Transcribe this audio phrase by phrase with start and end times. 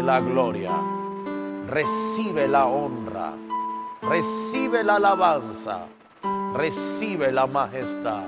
[0.00, 0.70] la gloria,
[1.68, 3.32] recibe la honra,
[4.02, 5.86] recibe la alabanza,
[6.54, 8.24] recibe la majestad.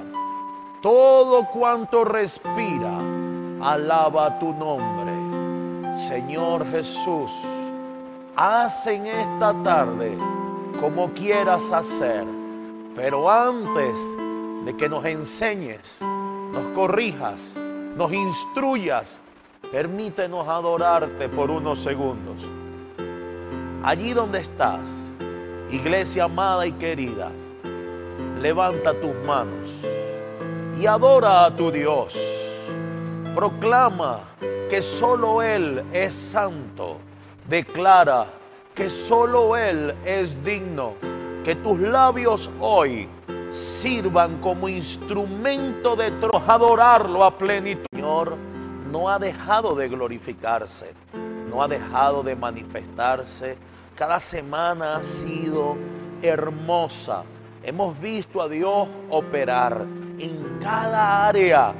[0.82, 2.98] Todo cuanto respira,
[3.62, 5.12] alaba tu nombre.
[5.94, 7.32] Señor Jesús,
[8.36, 10.18] haz en esta tarde
[10.80, 12.24] como quieras hacer,
[12.96, 13.96] pero antes
[14.64, 17.56] de que nos enseñes, nos corrijas,
[17.96, 19.20] nos instruyas,
[19.74, 22.36] permítenos adorarte por unos segundos.
[23.82, 25.12] Allí donde estás,
[25.68, 27.32] iglesia amada y querida,
[28.40, 29.68] levanta tus manos
[30.78, 32.16] y adora a tu Dios.
[33.34, 34.20] Proclama
[34.70, 36.98] que solo Él es santo.
[37.48, 38.26] Declara
[38.76, 40.92] que solo Él es digno.
[41.42, 43.08] Que tus labios hoy
[43.50, 46.12] sirvan como instrumento de
[46.46, 47.86] adorarlo a plenitud.
[47.90, 48.53] Señor
[48.94, 50.94] no ha dejado de glorificarse,
[51.50, 53.56] no ha dejado de manifestarse.
[53.96, 55.76] Cada semana ha sido
[56.22, 57.24] hermosa.
[57.64, 59.84] Hemos visto a Dios operar
[60.20, 61.74] en cada área.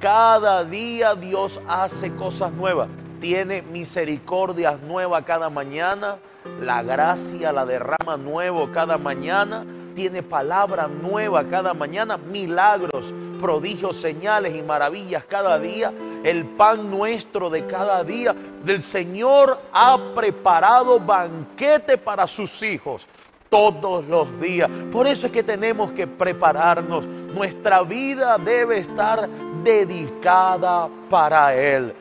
[0.00, 2.88] Cada día Dios hace cosas nuevas.
[3.20, 6.16] Tiene misericordias nuevas cada mañana.
[6.62, 9.66] La gracia la derrama nuevo cada mañana.
[9.94, 12.16] Tiene palabra nueva cada mañana.
[12.16, 15.92] Milagros, prodigios, señales y maravillas cada día.
[16.26, 18.34] El pan nuestro de cada día.
[18.64, 23.06] Del Señor ha preparado banquete para sus hijos
[23.48, 24.68] todos los días.
[24.90, 27.06] Por eso es que tenemos que prepararnos.
[27.06, 29.28] Nuestra vida debe estar
[29.62, 31.94] dedicada para Él.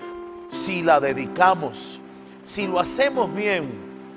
[0.50, 2.00] Si la dedicamos,
[2.44, 3.70] si lo hacemos bien,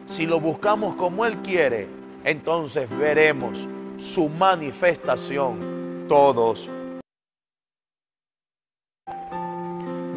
[0.07, 1.87] si lo buscamos como Él quiere,
[2.25, 6.71] entonces veremos su manifestación todos.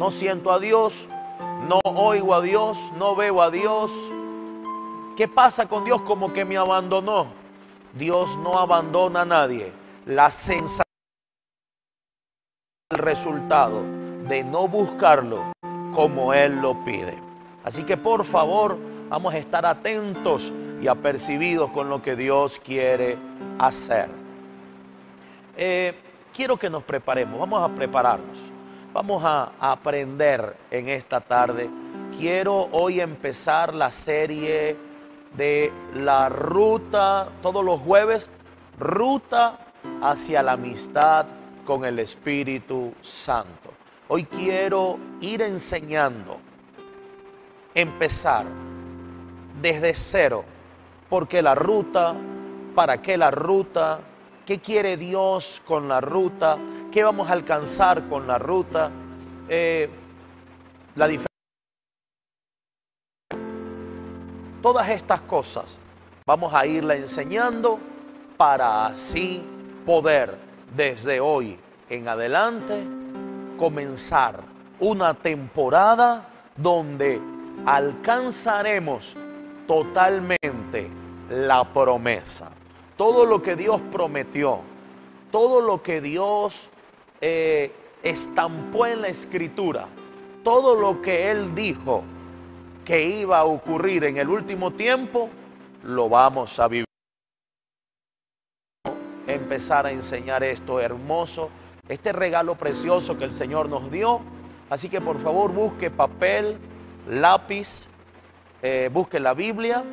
[0.02, 1.06] No siento a Dios,
[1.68, 4.10] no oigo a Dios, no veo a Dios.
[5.16, 7.28] ¿Qué pasa con Dios como que me abandonó?
[7.94, 9.70] Dios no abandona a nadie.
[10.06, 10.82] La sensación,
[12.90, 13.84] el resultado
[14.26, 15.52] de no buscarlo
[15.94, 17.16] como Él lo pide.
[17.62, 18.76] Así que por favor,
[19.08, 20.50] vamos a estar atentos
[20.82, 23.16] y apercibidos con lo que Dios quiere
[23.60, 24.08] hacer.
[25.56, 25.94] Eh,
[26.34, 28.51] quiero que nos preparemos, vamos a prepararnos,
[28.92, 31.68] vamos a, aprender en esta tarde.
[32.16, 34.76] Quiero hoy empezar la serie
[35.34, 38.30] de la ruta, todos los jueves,
[38.78, 39.58] ruta
[40.02, 41.26] hacia la amistad
[41.64, 43.72] con el Espíritu Santo.
[44.08, 46.38] Hoy quiero ir enseñando,
[47.74, 48.44] empezar
[49.62, 50.44] desde cero,
[51.08, 52.14] porque la ruta,
[52.74, 54.00] para qué la ruta,
[54.44, 56.58] qué quiere Dios con la ruta,
[56.92, 58.90] qué vamos a alcanzar con la ruta,
[59.48, 59.88] eh,
[60.94, 61.26] la diferencia.
[64.60, 65.80] Todas estas cosas
[66.26, 67.80] vamos a irla enseñando
[68.36, 69.42] para así
[69.86, 70.36] poder
[70.76, 71.58] desde hoy
[71.88, 72.84] en adelante
[73.58, 74.40] comenzar
[74.78, 77.20] una temporada donde
[77.64, 79.16] alcanzaremos
[79.66, 80.90] totalmente
[81.30, 82.50] la promesa.
[82.96, 84.60] Todo lo que Dios prometió,
[85.30, 86.68] todo lo que Dios
[87.22, 87.72] eh,
[88.02, 89.86] estampó en la escritura,
[90.42, 92.02] todo lo que Él dijo
[92.84, 95.30] que iba a ocurrir en el último tiempo,
[95.84, 96.84] lo vamos a vivir.
[99.26, 101.48] Empezar a enseñar esto hermoso,
[101.88, 104.20] este regalo precioso que el Señor nos dio.
[104.68, 106.58] Así que por favor busque papel,
[107.08, 107.86] lápiz,
[108.62, 109.84] eh, busque la Biblia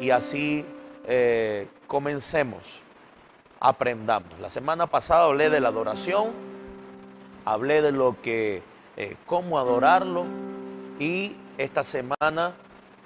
[0.00, 0.64] y así
[1.06, 2.80] eh, comencemos,
[3.60, 4.38] aprendamos.
[4.40, 6.28] La semana pasada hablé de la adoración,
[7.48, 8.62] hablé de lo que,
[8.96, 10.26] eh, cómo adorarlo
[10.98, 12.52] y esta semana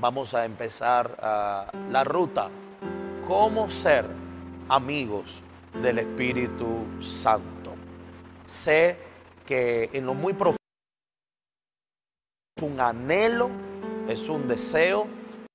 [0.00, 2.48] vamos a empezar ah, la ruta,
[3.24, 4.04] cómo ser
[4.68, 5.40] amigos
[5.80, 7.74] del Espíritu Santo.
[8.48, 8.96] Sé
[9.46, 10.56] que en lo muy profundo
[12.56, 13.48] es un anhelo,
[14.08, 15.06] es un deseo.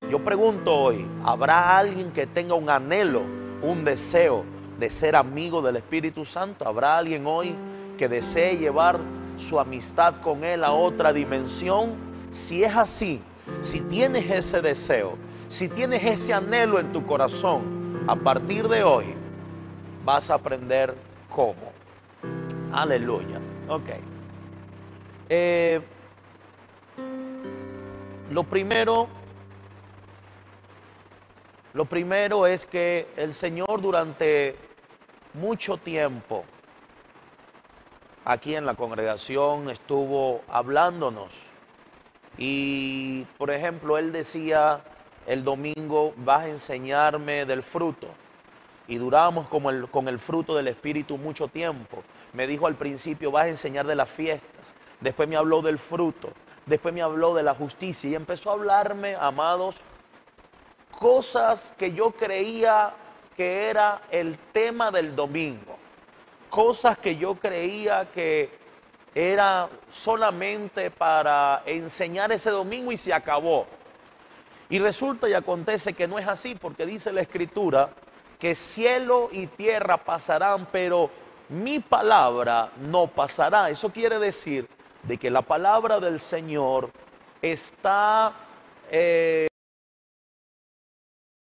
[0.09, 3.23] Yo pregunto hoy, ¿habrá alguien que tenga un anhelo,
[3.61, 4.45] un deseo
[4.79, 6.65] de ser amigo del Espíritu Santo?
[6.65, 7.53] ¿Habrá alguien hoy
[7.97, 8.99] que desee llevar
[9.37, 11.95] su amistad con Él a otra dimensión?
[12.31, 13.21] Si es así,
[13.61, 15.17] si tienes ese deseo,
[15.47, 19.05] si tienes ese anhelo en tu corazón, a partir de hoy
[20.05, 20.95] vas a aprender
[21.29, 21.73] cómo.
[22.71, 23.39] Aleluya.
[23.67, 23.89] Ok.
[25.29, 25.81] Eh,
[28.29, 29.07] lo primero,
[31.73, 34.55] lo primero es que el Señor durante
[35.33, 36.45] mucho tiempo
[38.27, 41.47] aquí en la congregación estuvo hablándonos
[42.37, 44.81] Y, por ejemplo, él decía
[45.25, 48.07] el domingo, vas a enseñarme del fruto.
[48.87, 52.03] Y duramos como el, con el fruto del Espíritu mucho tiempo.
[52.33, 54.73] Me dijo al principio, vas a enseñar de las fiestas.
[54.99, 56.29] Después me habló del fruto.
[56.65, 58.09] Después me habló de la justicia.
[58.09, 59.81] Y empezó a hablarme, amados,
[60.91, 62.93] cosas que yo creía
[63.35, 65.76] que era el tema del domingo.
[66.49, 68.49] Cosas que yo creía que
[69.13, 73.65] era solamente para enseñar ese domingo y se acabó.
[74.69, 77.89] Y resulta y acontece que no es así, porque dice la escritura
[78.37, 81.09] que cielo y tierra pasarán, pero
[81.49, 83.69] mi palabra no pasará.
[83.69, 84.67] Eso quiere decir
[85.03, 86.91] de que la palabra del Señor
[87.41, 88.33] está,
[88.91, 89.47] eh,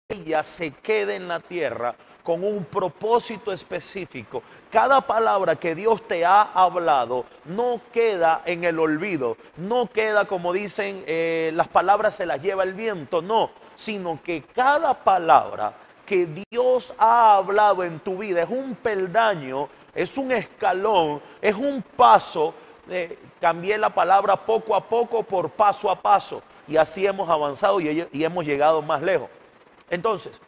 [0.10, 1.94] ella se quede en la tierra
[2.24, 4.42] con un propósito específico.
[4.71, 10.54] Cada palabra que Dios te ha hablado no queda en el olvido, no queda como
[10.54, 15.74] dicen eh, las palabras se las lleva el viento, no, sino que cada palabra
[16.06, 21.81] que Dios ha hablado en tu vida es un peldaño, es un escalón, es un
[21.81, 22.54] paso.
[22.89, 27.80] Eh, cambié la palabra poco a poco por paso a paso y así hemos avanzado
[27.80, 29.30] y hemos llegado más lejos.
[29.89, 30.39] Entonces,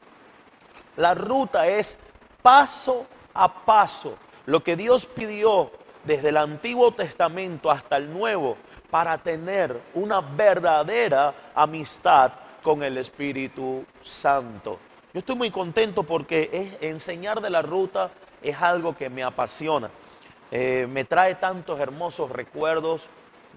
[0.96, 1.98] la ruta es
[2.42, 3.21] paso a
[3.66, 4.18] paso.
[4.46, 5.72] Lo que Dios pidió
[6.04, 8.58] desde el Antiguo Testamento hasta el Nuevo
[8.90, 14.80] para tener una verdadera amistad con el Espíritu Santo.
[15.14, 18.12] Yo estoy muy contento porque enseñar de la ruta
[18.42, 19.90] es algo que me apasiona.
[20.52, 23.08] Eh, me trae tantos hermosos recuerdos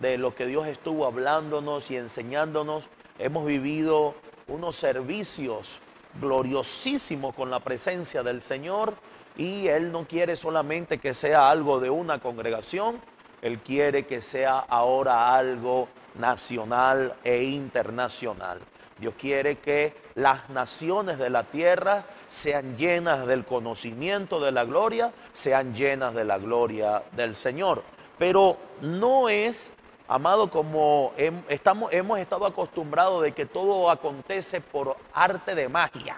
[0.01, 2.89] de lo que Dios estuvo hablándonos y enseñándonos.
[3.19, 4.15] Hemos vivido
[4.47, 5.81] unos servicios
[6.21, 8.95] gloriosísimo con la presencia del Señor
[9.37, 13.01] y Él no quiere solamente que sea algo de una congregación,
[13.43, 18.61] Él quiere que sea ahora algo nacional e internacional.
[18.99, 25.13] Dios quiere que las naciones de la tierra sean llenas del conocimiento de la gloria,
[25.33, 27.83] sean llenas de la gloria del Señor.
[28.19, 29.73] Pero no es
[30.07, 31.15] Amado, como
[31.49, 36.17] estamos, hemos estado acostumbrados de que todo acontece por arte de magia.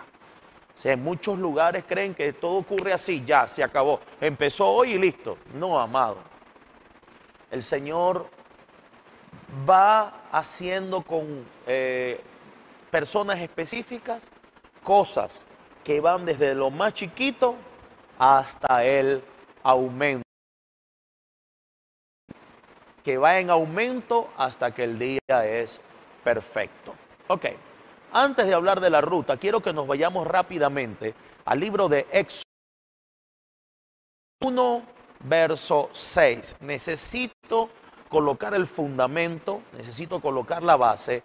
[0.74, 4.00] O sea, en muchos lugares creen que todo ocurre así, ya, se acabó.
[4.20, 5.38] Empezó hoy y listo.
[5.54, 6.18] No, amado.
[7.50, 8.28] El Señor
[9.68, 12.20] va haciendo con eh,
[12.90, 14.24] personas específicas
[14.82, 15.44] cosas
[15.84, 17.54] que van desde lo más chiquito
[18.18, 19.22] hasta el
[19.62, 20.25] aumento
[23.06, 25.80] que va en aumento hasta que el día es
[26.24, 26.92] perfecto.
[27.28, 27.46] Ok,
[28.12, 31.14] antes de hablar de la ruta, quiero que nos vayamos rápidamente
[31.44, 32.42] al libro de Éxodo
[34.42, 34.82] 1,
[35.20, 36.56] verso 6.
[36.62, 37.70] Necesito
[38.08, 41.22] colocar el fundamento, necesito colocar la base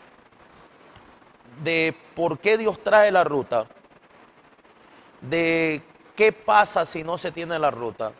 [1.63, 3.65] de por qué Dios trae la ruta,
[5.19, 5.81] de
[6.15, 8.11] qué pasa si no se tiene la ruta.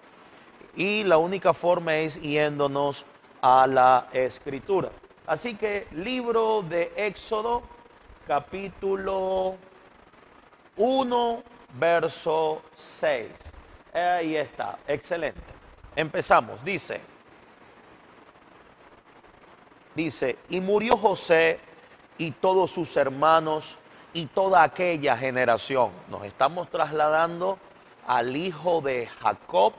[0.76, 3.06] Y la única forma es yéndonos
[3.42, 4.92] a la escritura.
[5.28, 7.64] Así que libro de Éxodo,
[8.28, 9.56] capítulo
[10.78, 11.44] 1,
[11.74, 13.32] verso 6.
[13.94, 15.54] Ahí está, excelente.
[15.96, 17.02] Empezamos, dice,
[19.96, 21.60] dice, y murió José
[22.18, 23.78] y todos sus hermanos
[24.14, 25.92] y toda aquella generación.
[26.10, 27.58] Nos estamos trasladando
[28.08, 29.74] al hijo de Jacob,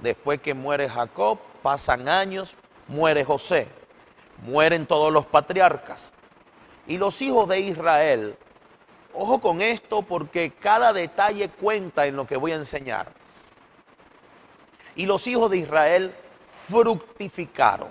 [0.00, 2.54] después que muere Jacob, pasan años,
[2.88, 3.68] muere José,
[4.42, 6.12] mueren todos los patriarcas.
[6.86, 8.36] Y los hijos de Israel,
[9.14, 13.12] ojo con esto porque cada detalle cuenta en lo que voy a enseñar.
[14.96, 16.14] Y los hijos de Israel
[16.68, 17.88] fructificaron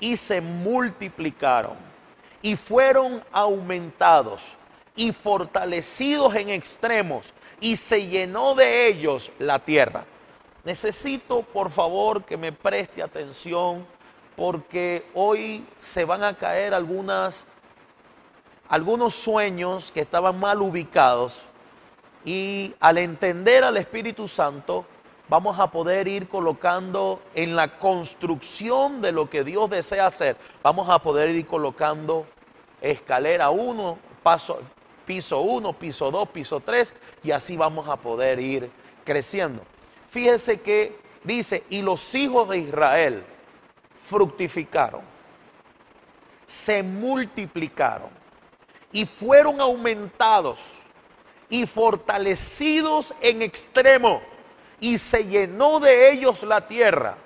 [0.00, 1.76] y se multiplicaron
[2.42, 4.54] y fueron aumentados
[4.94, 10.04] y fortalecidos en extremos y se llenó de ellos la tierra.
[10.66, 13.86] Necesito, por favor, que me preste atención
[14.34, 17.44] porque hoy se van a caer algunos
[19.14, 21.46] sueños que estaban mal ubicados
[22.24, 24.84] y al entender al Espíritu Santo
[25.28, 30.88] vamos a poder ir colocando en la construcción de lo que Dios desea hacer, vamos
[30.90, 32.26] a poder ir colocando
[32.80, 34.58] escalera 1, paso,
[35.06, 36.92] piso 1, piso 2, piso 3
[37.22, 38.68] y así vamos a poder ir
[39.04, 39.62] creciendo
[40.10, 43.24] fíjese que dice, y los hijos de Israel
[44.08, 45.02] fructificaron,
[46.44, 48.10] se multiplicaron
[48.92, 50.84] y fueron aumentados
[51.48, 54.22] y fortalecidos en extremo
[54.80, 57.16] y se llenó de ellos la tierra.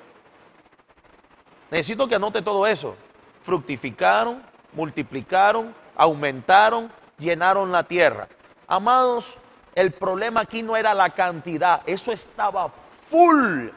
[1.70, 2.96] Necesito que anote todo eso.
[3.42, 8.28] fructificaron, multiplicaron, aumentaron, llenaron la tierra.
[8.66, 9.37] Amados,
[9.74, 12.70] el problema aquí no era la cantidad, eso estaba
[13.08, 13.68] full.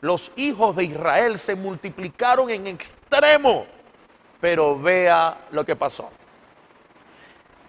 [0.00, 3.66] Los hijos de Israel se multiplicaron en extremo,
[4.40, 6.10] pero vea lo que pasó.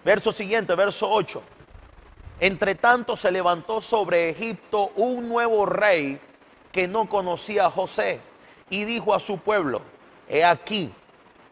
[0.04, 1.42] Verso siguiente, verso 8.
[2.40, 6.20] Entre tanto se levantó sobre Egipto un nuevo rey
[6.70, 8.20] que no conocía a José
[8.70, 9.80] y dijo a su pueblo,
[10.28, 10.92] he aquí,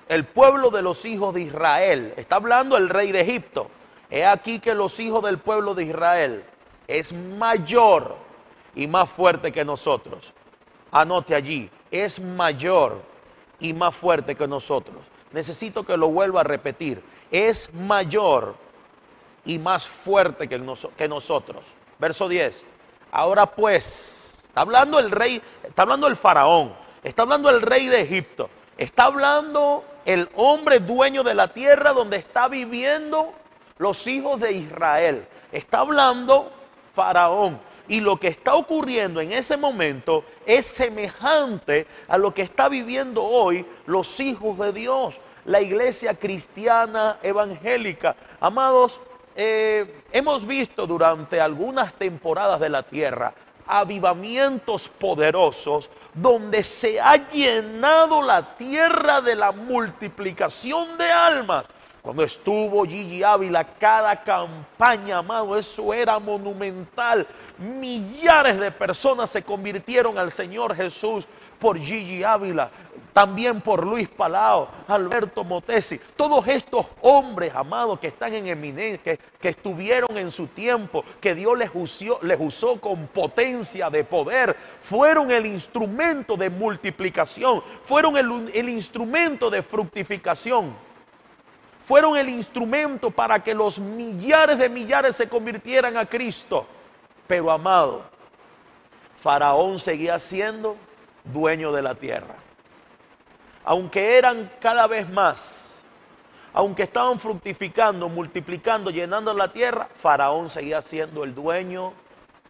[0.09, 3.71] el pueblo de los hijos de Israel, está hablando el rey de Egipto,
[4.11, 6.45] he aquí que los hijos del pueblo de Israel
[6.87, 8.17] es mayor
[8.75, 10.33] y más fuerte que nosotros.
[10.93, 13.01] Anote allí, es mayor
[13.59, 14.99] y más fuerte que nosotros.
[15.33, 18.55] Necesito que lo vuelva a repetir, es mayor
[19.45, 20.63] y más fuerte que,
[20.97, 21.75] que nosotros.
[21.99, 22.65] Verso 10.
[23.11, 28.03] Ahora pues, está hablando el rey, está hablando el faraón, está hablando el rey de
[28.03, 33.33] Egipto, está hablando el hombre dueño de la tierra donde está viviendo
[33.79, 35.27] los hijos de Israel.
[35.53, 36.53] Está hablando
[36.95, 37.61] faraón.
[37.89, 43.23] Y lo que está ocurriendo en ese momento es semejante a lo que está viviendo
[43.23, 48.17] hoy los hijos de Dios, la iglesia cristiana evangélica.
[48.41, 49.01] Amados,
[49.37, 53.35] eh, hemos visto durante algunas temporadas de la tierra
[53.67, 61.65] avivamientos poderosos donde se ha llenado la tierra de la multiplicación de almas.
[62.07, 67.27] Cuando estuvo Gigi Ávila, cada campaña, amado, eso era monumental.
[67.59, 71.27] Millares de personas se convirtieron al Señor Jesús
[71.59, 72.71] por Gigi Ávila
[73.13, 79.49] también por Luis Palao, Alberto Motesi, todos estos hombres amados que están en eminencia, que,
[79.49, 85.31] estuvieron en su tiempo, que Dios les usó, les usó con potencia de poder, fueron
[85.31, 90.75] el instrumento de multiplicación, fueron el, el instrumento de fructificación,
[91.87, 96.67] fueron el instrumento para que los millares de millares se convirtieran a Cristo.
[97.27, 98.03] Pero amado,
[99.17, 100.77] Faraón seguía siendo
[101.25, 102.37] dueño de la tierra
[103.67, 105.83] aunque eran cada vez más,
[106.55, 111.93] aunque estaban fructificando, multiplicando, llenando la tierra, Faraón seguía siendo el dueño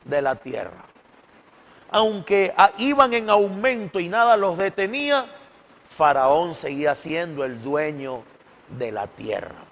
[0.05, 0.85] de la tierra.
[1.91, 5.27] Aunque iban en aumento y nada los detenía,
[5.89, 8.36] Faraón seguía siendo el dueño de
[8.93, 9.65] la tierra.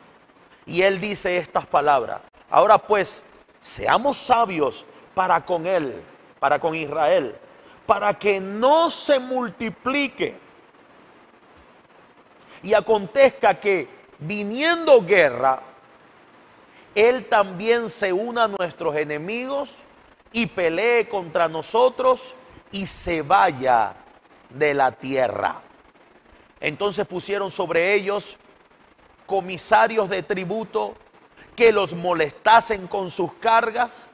[0.67, 2.21] Y él dice estas palabras,
[2.51, 3.25] ahora pues,
[3.61, 4.85] seamos sabios
[5.15, 6.03] para con él,
[6.39, 7.37] para con Israel,
[7.87, 10.45] para que no se multiplique
[12.65, 13.87] y acontezca que
[14.19, 15.61] viniendo guerra,
[16.95, 19.77] Él también se una a nuestros enemigos
[20.33, 22.35] y pelee contra nosotros
[22.73, 23.95] y se vaya
[24.49, 25.61] de la tierra.
[26.59, 28.39] Entonces pusieron sobre ellos
[29.27, 30.95] comisarios de tributo
[31.57, 34.11] que los molestasen con sus cargas.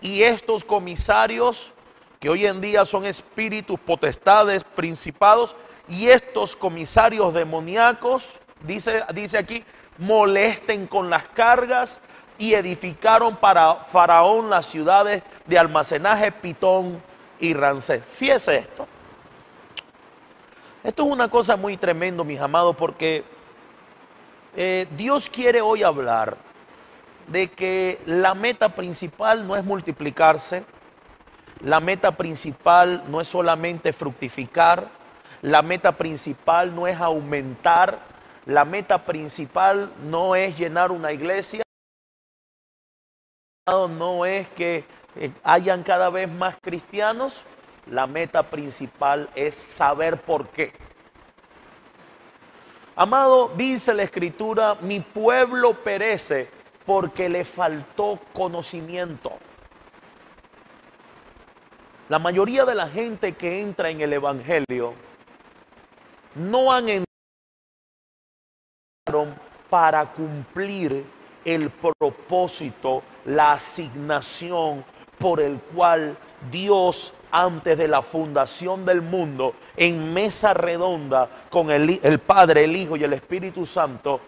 [0.00, 1.72] Y estos comisarios,
[2.20, 5.56] que hoy en día son espíritus, potestades, principados,
[5.88, 9.64] y estos comisarios demoníacos, dice, dice aquí,
[9.98, 12.00] molesten con las cargas
[12.38, 17.02] y edificaron para Faraón las ciudades de almacenaje Pitón
[17.38, 18.02] y Rancés.
[18.18, 18.86] Fíjese esto.
[20.86, 23.24] Esto es una cosa muy tremenda, mis amados, porque
[24.54, 26.36] eh, Dios quiere hoy hablar
[27.26, 30.64] de que la meta principal no es multiplicarse,
[31.58, 34.88] la meta principal no es solamente fructificar,
[35.42, 37.98] la meta principal no es aumentar,
[38.44, 41.64] la meta principal no es llenar una iglesia,
[43.66, 44.84] no es que
[45.16, 47.42] eh, hayan cada vez más cristianos,
[47.86, 50.72] la meta principal es saber por qué.
[52.96, 56.48] Amado, dice la escritura, mi pueblo perece
[56.84, 59.32] porque le faltó conocimiento.
[62.08, 64.94] La mayoría de la gente que entra en el Evangelio
[66.34, 67.06] no han entrado
[69.68, 71.04] para cumplir
[71.44, 74.84] el propósito, la asignación
[75.18, 76.16] por el cual
[76.50, 82.76] Dios antes de la fundación del mundo, en mesa redonda con el, el, Padre, el
[82.76, 84.20] Hijo y el Espíritu Santo,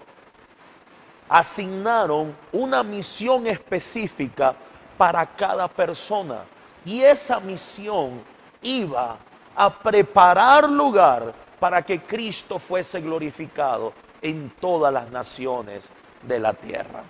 [1.28, 4.54] asignaron una misión específica
[4.96, 6.44] para cada persona.
[6.84, 8.22] Y esa misión
[8.62, 9.16] iba
[9.54, 13.92] a preparar lugar para que Cristo fuese glorificado
[14.22, 15.90] en todas las naciones
[16.22, 17.02] de la tierra.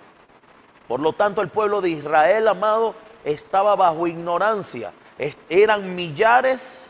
[0.87, 2.95] Por lo tanto, el pueblo de Israel, amado,
[3.31, 4.91] estaba bajo ignorancia.
[5.49, 6.89] Eran millares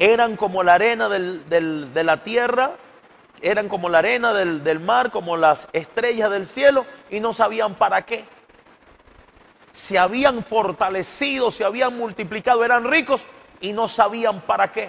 [0.00, 2.72] eran como la arena de la tierra,
[3.42, 7.74] eran como la arena del, del mar, como las estrellas del cielo, y no sabían
[7.74, 8.24] para qué.
[9.72, 13.20] Se habían fortalecido, se habían multiplicado, eran ricos
[13.60, 14.88] y no sabían para qué.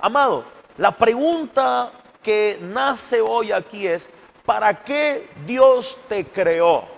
[0.00, 0.44] Amado,
[0.78, 4.10] la pregunta que nace hoy aquí es,
[4.44, 6.97] ¿para qué Dios te creó?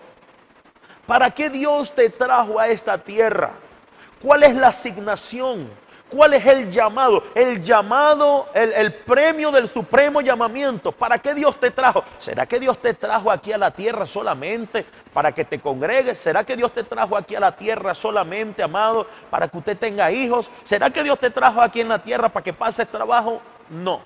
[1.06, 3.52] ¿Para qué Dios te trajo a esta tierra?
[4.22, 5.70] ¿Cuál es la asignación?
[6.10, 7.22] ¿Cuál es el llamado?
[7.34, 10.90] El llamado, el, premio del supremo llamamiento.
[10.90, 12.02] ¿Para qué Dios te trajo?
[12.18, 16.18] ¿Será que Dios te trajo aquí a la tierra solamente para que te congregues?
[16.18, 20.10] ¿Será que Dios te trajo aquí a la tierra solamente, amado, para que usted tenga
[20.10, 20.50] hijos?
[20.64, 23.40] ¿Será que Dios te trajo aquí en la tierra para que pases trabajo?
[23.68, 24.00] No.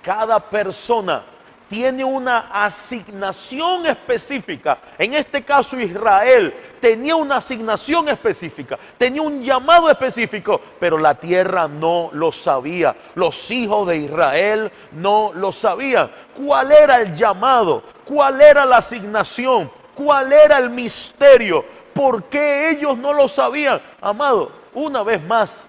[0.00, 1.24] Cada persona
[1.68, 4.78] tiene una asignación específica.
[4.98, 11.66] En este caso Israel tenía una asignación específica, tenía un llamado específico, pero la tierra
[11.66, 12.94] no lo sabía.
[13.14, 16.10] Los hijos de Israel no lo sabían.
[16.34, 17.82] ¿Cuál era el llamado?
[18.04, 19.70] ¿Cuál era la asignación?
[19.94, 21.64] ¿Cuál era el misterio?
[21.94, 23.80] ¿Por qué ellos no lo sabían?
[24.00, 25.66] Amado, una vez más,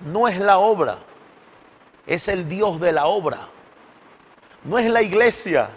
[0.00, 0.98] no es la obra
[2.06, 3.48] es el Dios de la obra.
[4.64, 5.70] No es la iglesia,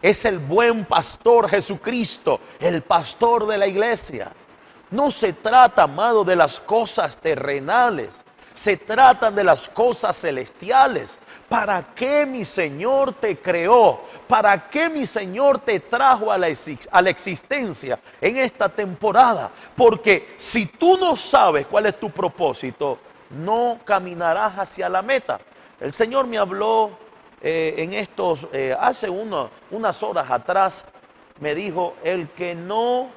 [0.00, 4.30] es el buen pastor Jesucristo, el pastor de la iglesia.
[4.90, 8.24] No se trata, amado, de las cosas terrenales,
[8.54, 11.18] se trata de las cosas celestiales.
[11.48, 14.02] ¿Para qué mi Señor te creó?
[14.26, 16.48] ¿Para qué mi Señor te trajo a la,
[16.90, 19.50] a la, existencia en esta temporada?
[19.76, 22.98] Porque si tú no sabes cuál es tu propósito,
[23.30, 25.40] no caminarás hacia la meta.
[25.80, 26.90] El Señor me habló
[27.42, 30.84] eh, en estos, eh, hace unas horas atrás,
[31.38, 33.10] me dijo, el que no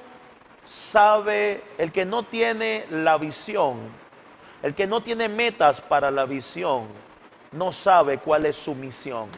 [0.66, 3.78] sabe, el que no tiene la visión,
[4.62, 6.86] el que no tiene metas para la visión,
[7.52, 9.28] no sabe cuál es su misión.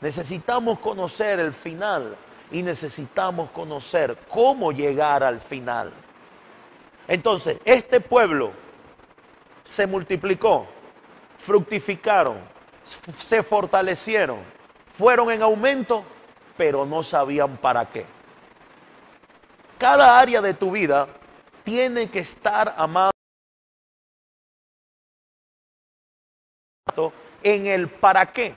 [0.00, 2.16] Necesitamos conocer el final
[2.50, 5.92] y necesitamos conocer cómo llegar al final.
[7.08, 8.52] Entonces, este pueblo
[9.66, 10.66] se multiplicó,
[11.38, 12.38] fructificaron,
[13.18, 14.38] se fortalecieron,
[14.96, 16.04] fueron en aumento,
[16.56, 18.06] pero no sabían para qué.
[19.76, 21.08] Cada área de tu vida
[21.64, 23.10] tiene que estar amado
[27.42, 28.54] en el para qué.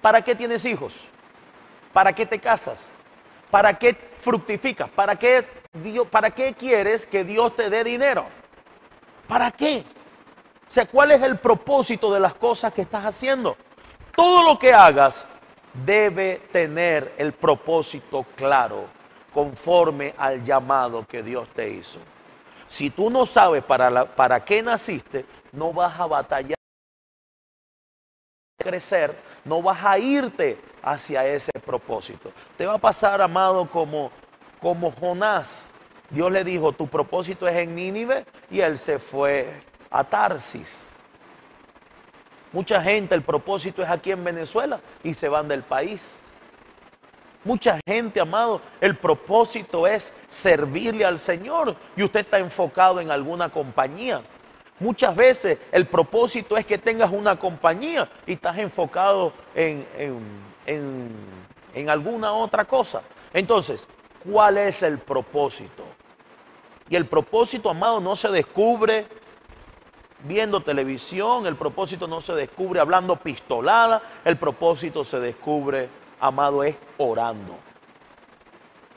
[0.00, 1.06] ¿Para qué tienes hijos?
[1.92, 2.90] ¿Para qué te casas?
[3.50, 4.88] ¿Para qué fructificas?
[4.90, 8.39] ¿Para qué, Dios, ¿Para qué quieres que Dios te dé dinero?
[9.30, 9.84] ¿Para qué?
[10.68, 13.56] O sea, ¿cuál es el propósito de las cosas que estás haciendo?
[14.16, 15.24] Todo lo que hagas
[15.72, 18.86] debe tener el propósito claro,
[19.32, 22.00] conforme al llamado que Dios te hizo.
[22.66, 26.56] Si tú no sabes para, para qué naciste, no vas a batallar,
[28.58, 32.32] crecer, no vas a irte hacia ese propósito.
[32.56, 34.10] Te va a pasar, amado, como,
[34.60, 35.70] como Jonás
[36.10, 39.48] Dios le dijo, tu propósito es en Nínive y él se fue
[39.90, 40.90] a Tarsis.
[42.52, 46.22] Mucha gente, el propósito es aquí en Venezuela y se van del país.
[47.44, 53.48] Mucha gente, amado, el propósito es servirle al Señor y usted está enfocado en alguna
[53.48, 54.20] compañía.
[54.80, 59.86] Muchas veces el propósito es que tengas una compañía y estás enfocado en,
[60.66, 61.10] en,
[61.72, 63.02] en alguna otra cosa.
[63.32, 63.86] Entonces,
[64.24, 65.84] ¿cuál es el propósito?
[66.90, 69.06] Y el propósito, amado, no se descubre
[70.24, 76.74] viendo televisión, el propósito no se descubre hablando pistolada, el propósito se descubre, amado, es
[76.98, 77.56] orando.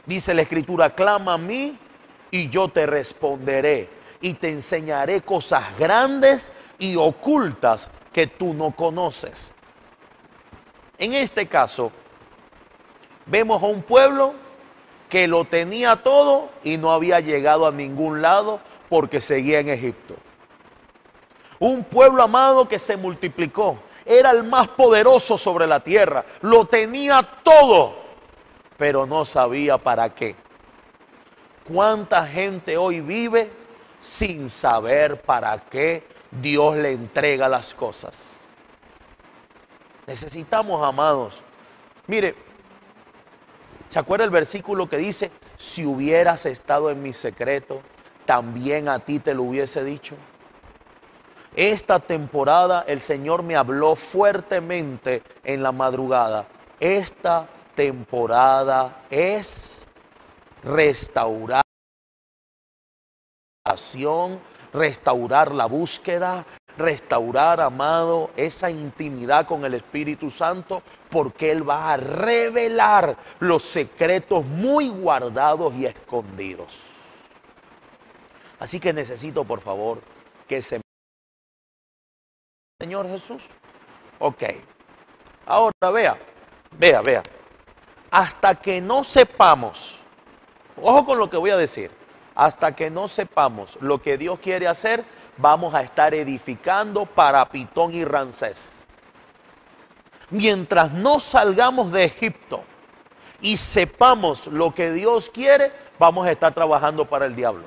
[0.08, 1.78] Dice la escritura, clama a mí
[2.32, 3.88] y yo te responderé
[4.20, 9.54] y te enseñaré cosas grandes y ocultas que tú no conoces.
[10.98, 11.92] En este caso,
[13.28, 14.34] vemos a un pueblo
[15.14, 20.16] que lo tenía todo y no había llegado a ningún lado porque seguía en Egipto.
[21.60, 27.22] Un pueblo amado que se multiplicó, era el más poderoso sobre la tierra, lo tenía
[27.44, 27.96] todo,
[28.76, 30.36] pero no sabía para qué.
[31.72, 33.52] ¿Cuánta gente hoy vive
[34.02, 38.40] sin saber para qué Dios le entrega las cosas?
[40.08, 41.40] Necesitamos, amados.
[42.08, 42.34] Mire,
[43.90, 47.82] ¿Se acuerda el versículo que dice, si hubieras estado en mi secreto,
[48.26, 50.16] también a ti te lo hubiese dicho?
[51.56, 56.48] Esta temporada el Señor me habló fuertemente en la madrugada.
[56.80, 59.88] Esta temporada es
[60.64, 61.64] restauración,
[64.74, 66.46] restaurar la búsqueda,
[66.78, 74.46] restaurar, amado, esa intimidad con el Espíritu Santo, porque Él va a revelar los secretos
[74.46, 76.94] muy guardados y escondidos.
[78.60, 80.02] Así que necesito, por favor,
[80.48, 80.82] que se...
[82.80, 83.44] Señor Jesús.
[84.20, 84.44] Ok.
[85.46, 86.18] Ahora vea,
[86.72, 87.24] vea, vea.
[88.10, 90.00] Hasta que no sepamos,
[90.82, 91.92] ojo con lo que voy a decir,
[92.36, 95.04] hasta que no sepamos lo que Dios quiere hacer,
[95.38, 98.74] vamos a estar edificando para Pitón y Rancés.
[100.30, 102.64] Mientras no salgamos de Egipto
[103.42, 107.64] y sepamos lo que Dios quiere, vamos a estar trabajando para el diablo.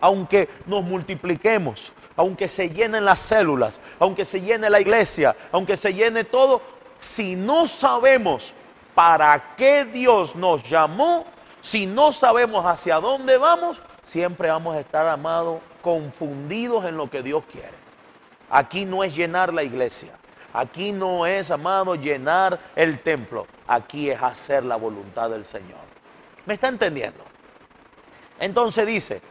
[0.00, 5.92] Aunque nos multipliquemos, aunque se llenen las células, aunque se llene la iglesia, aunque se
[5.92, 6.62] llene todo,
[7.00, 8.54] si no sabemos
[8.94, 11.26] para qué Dios nos llamó,
[11.60, 17.22] si no sabemos hacia dónde vamos, siempre vamos a estar, amados, confundidos en lo que
[17.22, 17.78] Dios quiere.
[18.50, 20.12] Aquí no es llenar la iglesia.
[20.52, 23.46] Aquí no es, amado, llenar el templo.
[23.66, 25.78] Aquí es hacer la voluntad del Señor.
[26.46, 27.22] ¿Me está entendiendo?
[28.38, 29.22] Entonces dice,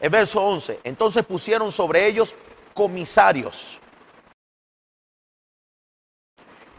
[0.00, 2.34] el verso 11, entonces pusieron sobre ellos
[2.74, 3.80] comisarios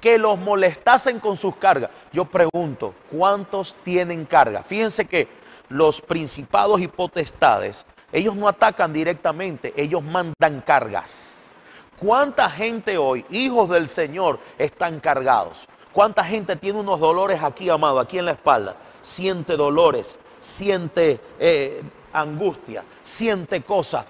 [0.02, 1.90] que los molestasen con sus cargas.
[2.12, 4.64] Yo pregunto, ¿cuántos tienen carga?
[4.64, 5.28] Fíjense que
[5.70, 11.54] los principados y potestades, ellos no atacan directamente, ellos mandan cargas.
[11.98, 15.68] ¿Cuánta gente hoy, hijos del Señor, están cargados?
[15.92, 18.78] ¿Cuánta gente tiene unos dolores aquí, amado, aquí en la espalda?
[19.02, 21.82] Siente dolores, siente eh,
[22.14, 24.06] angustia, siente cosas.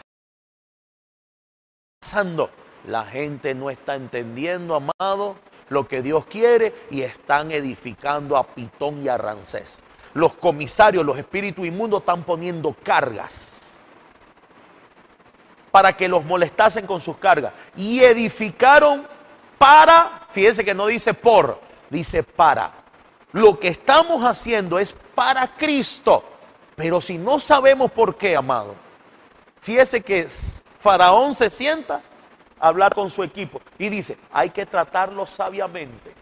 [2.01, 2.49] Pasando.
[2.87, 5.35] La gente no está entendiendo, amado,
[5.67, 9.81] lo que Dios quiere y están edificando a Pitón y a Rancés.
[10.13, 13.56] Los comisarios, los espíritus inmundos están poniendo cargas
[15.71, 17.53] para que los molestasen con sus cargas.
[17.75, 19.07] Y edificaron
[19.57, 22.71] para, fíjense que no dice por, dice para.
[23.31, 26.23] Lo que estamos haciendo es para Cristo.
[26.75, 28.75] Pero si no sabemos por qué, amado,
[29.61, 30.27] fíjese que
[30.79, 32.01] Faraón se sienta
[32.59, 36.13] hablar con su equipo y dice, hay que tratarlo sabiamente.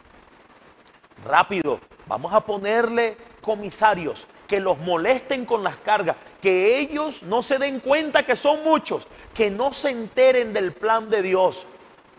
[1.26, 7.58] Rápido, vamos a ponerle comisarios que los molesten con las cargas, que ellos no se
[7.58, 11.66] den cuenta que son muchos, que no se enteren del plan de Dios.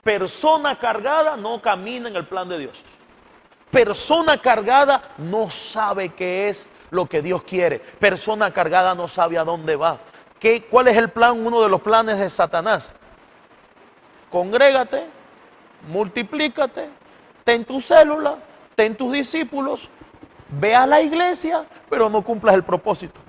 [0.02, 2.82] Persona cargada no camina en el plan de Dios.
[3.70, 7.78] Persona cargada no sabe qué es lo que Dios quiere.
[7.78, 9.98] Persona cargada no sabe a dónde va.
[10.38, 11.44] ¿Qué, ¿Cuál es el plan?
[11.44, 12.94] Uno de los planes de Satanás
[14.30, 15.06] congrégate,
[15.88, 16.90] multiplícate,
[17.44, 18.38] ten tu célula,
[18.74, 19.88] ten tus discípulos,
[20.48, 23.20] ve a la iglesia, pero no cumplas el propósito.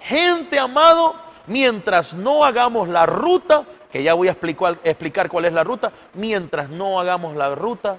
[0.00, 1.14] Gente amado,
[1.46, 5.92] mientras no hagamos la ruta, que ya voy a explicar, explicar cuál es la ruta,
[6.14, 7.96] mientras no hagamos la ruta,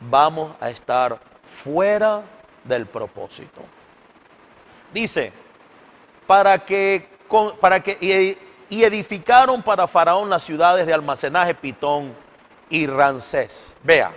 [0.00, 2.22] vamos a estar fuera
[2.64, 3.62] del propósito.
[4.92, 5.32] Dice,
[6.26, 7.08] para que,
[7.60, 8.38] para que
[8.72, 12.14] y edificaron para Faraón las ciudades de almacenaje Pitón
[12.70, 13.74] y Rancés.
[13.82, 14.12] Vea,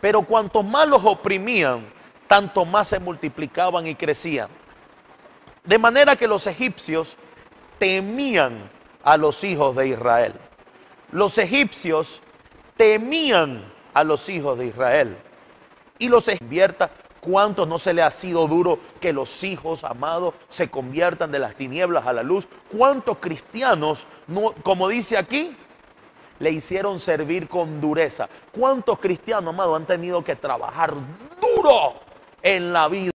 [0.00, 1.86] pero cuanto más los oprimían,
[2.26, 4.48] tanto más se multiplicaban y crecían.
[5.64, 7.16] De manera que los egipcios
[7.78, 8.70] temían
[9.02, 10.34] a los hijos de Israel.
[11.10, 12.20] Los egipcios
[12.76, 15.16] temían a los hijos de Israel.
[15.98, 20.70] Y los invierta ¿Cuántos no se le ha sido duro que los hijos amados se
[20.70, 22.46] conviertan de las tinieblas a la luz?
[22.74, 25.56] ¿Cuántos cristianos, no, como dice aquí,
[26.38, 28.28] le hicieron servir con dureza?
[28.52, 30.94] ¿Cuántos cristianos, amados, han tenido que trabajar
[31.40, 31.94] duro
[32.42, 33.10] en la vida?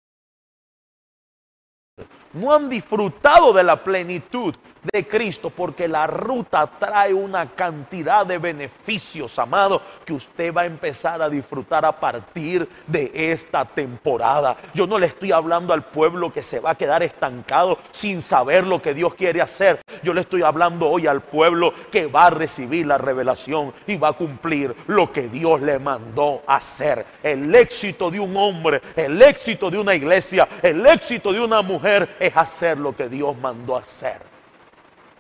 [2.34, 8.38] No han disfrutado de la plenitud de Cristo, porque la ruta trae una cantidad de
[8.38, 14.58] beneficios, amado, que usted va a empezar a disfrutar a partir de esta temporada.
[14.74, 18.66] Yo no le estoy hablando al pueblo que se va a quedar estancado sin saber
[18.66, 19.80] lo que Dios quiere hacer.
[20.04, 24.10] Yo le estoy hablando hoy al pueblo que va a recibir la revelación y va
[24.10, 27.06] a cumplir lo que Dios le mandó hacer.
[27.22, 32.16] El éxito de un hombre, el éxito de una iglesia, el éxito de una mujer
[32.20, 34.31] es hacer lo que Dios mandó hacer.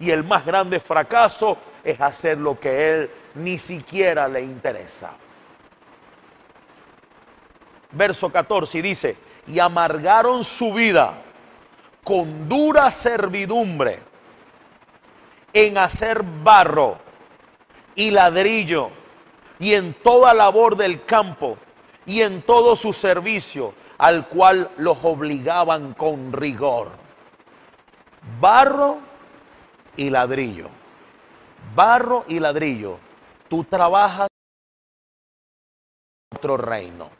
[0.01, 5.11] Y el más grande fracaso es hacer lo que él ni siquiera le interesa.
[7.91, 11.21] Verso 14 dice, y amargaron su vida
[12.03, 13.99] con dura servidumbre
[15.53, 16.97] en hacer barro
[17.93, 18.89] y ladrillo
[19.59, 21.57] y en toda labor del campo
[22.05, 26.93] y en todo su servicio al cual los obligaban con rigor.
[28.39, 29.10] Barro
[30.01, 30.67] y ladrillo.
[31.75, 32.97] Barro y ladrillo.
[33.47, 34.27] Tú trabajas
[36.31, 37.11] en otro reino.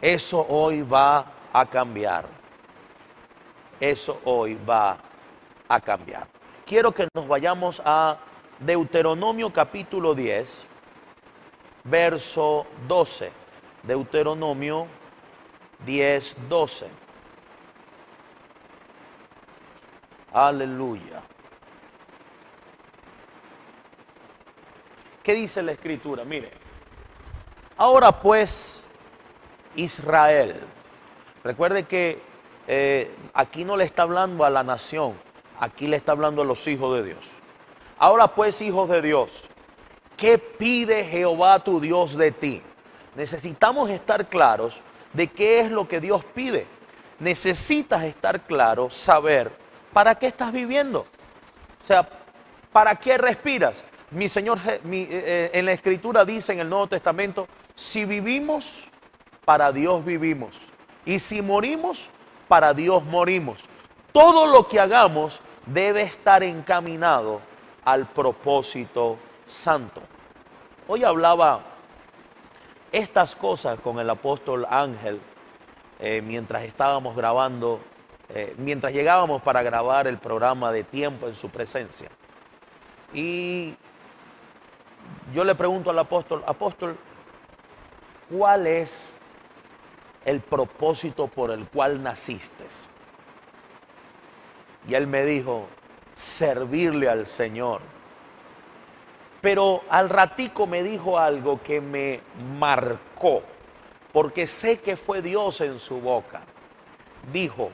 [0.00, 2.24] Eso hoy va a cambiar.
[3.78, 4.96] Eso hoy va
[5.68, 6.26] a cambiar.
[6.64, 8.16] Quiero que nos vayamos a
[8.58, 10.64] Deuteronomio capítulo 10,
[11.84, 13.30] verso 12.
[13.82, 14.86] Deuteronomio
[15.84, 17.01] 10, 12.
[20.32, 21.22] Aleluya.
[25.22, 26.24] ¿Qué dice la escritura?
[26.24, 26.50] Mire,
[27.76, 28.84] ahora pues
[29.76, 30.60] Israel,
[31.44, 32.20] recuerde que
[32.66, 35.14] eh, aquí no le está hablando a la nación,
[35.60, 37.30] aquí le está hablando a los hijos de Dios.
[37.98, 39.44] Ahora pues, hijos de Dios,
[40.16, 42.60] ¿qué pide Jehová tu Dios de ti?
[43.14, 44.80] Necesitamos estar claros
[45.12, 46.66] de qué es lo que Dios pide.
[47.20, 49.61] Necesitas estar claro, saber
[49.92, 51.00] para qué estás viviendo.
[51.00, 52.08] O sea,
[52.72, 53.84] ¿para qué respiras?
[54.10, 58.84] Mi Señor eh, eh, en la Escritura dice en el Nuevo Testamento, si vivimos,
[59.44, 60.60] para Dios vivimos.
[61.04, 62.08] Y si morimos,
[62.48, 63.64] para Dios morimos.
[64.12, 67.40] Todo lo que hagamos debe estar encaminado
[67.84, 70.02] al propósito santo.
[70.86, 71.60] Hoy hablaba
[72.92, 75.20] estas cosas con el apóstol Ángel
[76.04, 77.80] eh, mientras estábamos grabando,
[78.34, 82.08] eh, mientras llegábamos para grabar el programa de tiempo en su presencia.
[83.12, 83.74] Y
[85.34, 86.96] yo le pregunto al apóstol, apóstol,
[88.30, 89.18] ¿cuál es
[90.24, 92.64] el propósito por el cual naciste?
[94.88, 95.66] Y él me dijo,
[96.14, 97.82] servirle al Señor.
[99.42, 102.20] Pero al ratico me dijo algo que me
[102.58, 103.42] marcó,
[104.12, 106.42] porque sé que fue Dios en su boca.
[107.32, 107.70] Dijo,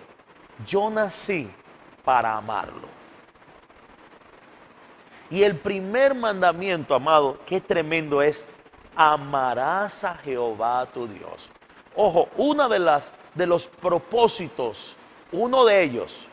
[0.66, 1.50] yo nací
[2.04, 2.88] para amarlo.
[5.30, 8.46] Y el primer mandamiento, amado, qué tremendo es,
[8.96, 11.50] amarás a Jehová tu Dios.
[11.94, 14.96] Ojo, una de las de los propósitos,
[15.32, 16.26] uno de ellos,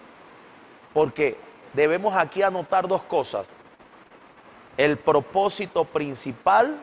[0.94, 1.38] porque
[1.74, 3.46] debemos aquí anotar dos cosas
[4.78, 6.78] el propósito principal,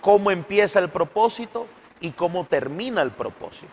[0.00, 1.66] cómo empieza el propósito
[2.00, 3.72] y cómo termina el propósito.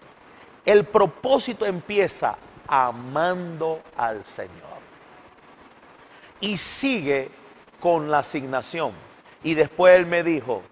[0.65, 2.37] El propósito empieza
[2.71, 4.79] amando al Señor
[6.39, 7.29] y sigue
[7.81, 8.93] con la asignación.
[9.43, 10.63] Y después él me dijo,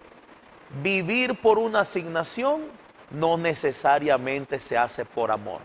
[0.82, 2.62] vivir por una asignación
[3.10, 5.60] no necesariamente se hace por amor.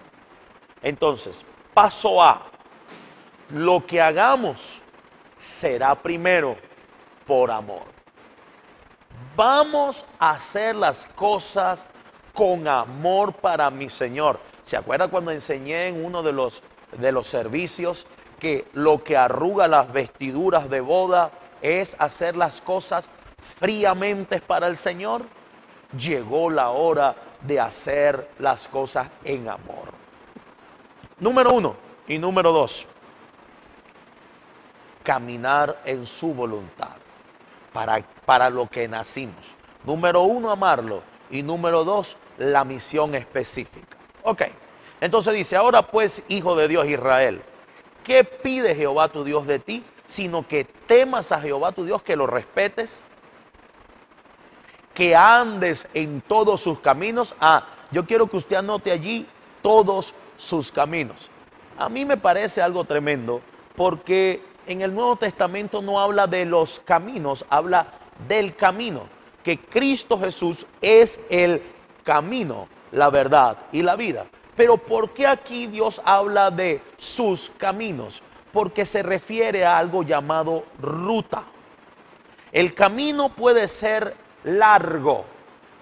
[0.81, 1.39] Entonces,
[1.73, 2.47] paso A,
[3.49, 4.81] lo que hagamos
[5.39, 6.57] será primero
[7.25, 7.83] por amor.
[9.37, 11.85] Vamos a hacer las cosas
[12.33, 14.39] con amor para mi Señor.
[14.65, 16.63] ¿Se acuerda cuando enseñé en uno de los,
[16.97, 18.07] de los servicios
[18.39, 21.29] que lo que arruga las vestiduras de boda
[21.61, 23.07] es hacer las cosas
[23.59, 25.21] fríamente para el Señor?
[25.95, 29.93] Llegó la hora de hacer las cosas en amor.
[31.19, 31.75] Número uno
[32.07, 32.87] y número dos,
[35.03, 36.95] caminar en su voluntad
[38.25, 39.53] para, lo que nacimos.
[39.83, 41.03] Número uno, amarlo.
[41.29, 43.94] Y número dos, la misión específica.
[44.27, 44.41] Ok,
[45.01, 47.43] entonces dice, ahora pues, hijo de Dios Israel,
[48.03, 49.83] ¿qué pide Jehová tu Dios de ti?
[50.07, 53.03] Sino que temas a Jehová tu Dios, que lo respetes,
[54.95, 57.35] que andes en todos sus caminos.
[57.39, 59.27] Ah, yo quiero que usted anote allí
[59.61, 61.29] todos sus caminos.
[61.77, 63.41] A mí me parece algo tremendo
[63.75, 67.93] porque en el Nuevo Testamento no habla de los caminos, habla
[68.27, 69.07] del camino,
[69.43, 71.61] que Cristo Jesús es el
[72.03, 74.25] camino, la verdad y la vida.
[74.55, 78.21] Pero ¿por qué aquí Dios habla de sus caminos?
[78.51, 81.43] Porque se refiere a algo llamado ruta.
[82.51, 85.25] El camino puede ser largo,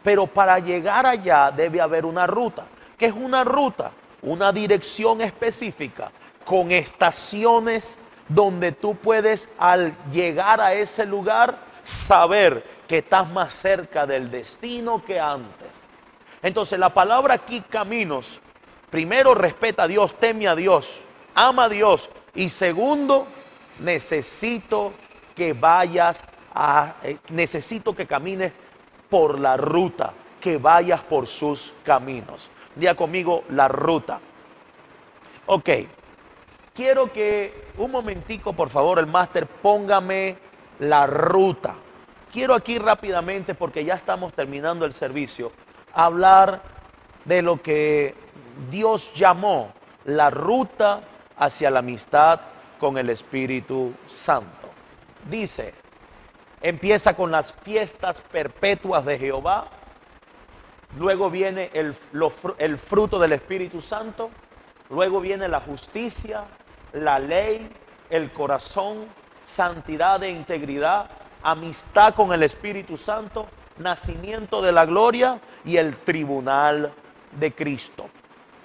[0.01, 2.65] pero para llegar allá debe haber una ruta.
[2.97, 3.91] ¿Qué es una ruta?
[4.23, 6.11] Una dirección específica
[6.43, 14.05] con estaciones donde tú puedes al llegar a ese lugar saber que estás más cerca
[14.05, 15.62] del destino que antes.
[16.43, 18.39] Entonces la palabra aquí caminos,
[18.91, 21.01] primero respeta a Dios, teme a Dios,
[21.33, 23.25] ama a Dios y segundo,
[23.79, 24.93] necesito
[25.35, 26.21] que vayas
[26.53, 28.51] a, eh, necesito que camines
[29.09, 32.51] por la ruta, que vayas por sus caminos.
[32.75, 34.19] Día conmigo la ruta.
[35.47, 35.69] Ok
[36.73, 40.37] quiero que un momentico, por favor, el máster, póngame
[40.79, 41.75] la ruta.
[42.31, 45.51] Quiero aquí rápidamente, porque ya estamos terminando el servicio,
[45.93, 46.61] hablar
[47.25, 48.15] de lo que
[48.69, 49.71] Dios llamó
[50.05, 51.01] la ruta
[51.37, 52.39] hacia la amistad
[52.79, 54.69] con el Espíritu Santo.
[55.29, 55.73] Dice,
[56.61, 59.67] empieza con las fiestas perpetuas de Jehová,
[60.97, 61.95] luego viene el,
[62.57, 64.29] el fruto del Espíritu Santo,
[64.89, 66.45] luego viene la justicia,
[66.91, 67.69] la ley,
[68.09, 69.05] el corazón,
[69.41, 71.09] santidad e integridad,
[71.41, 76.93] amistad con el Espíritu Santo, nacimiento de la gloria y el tribunal
[77.31, 78.09] de Cristo.